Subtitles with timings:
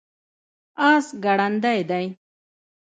[0.91, 2.05] اس ګړندی دی